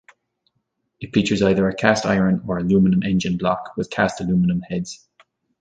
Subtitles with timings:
[0.99, 5.07] It features either a cast iron or aluminum engine block with cast aluminum heads.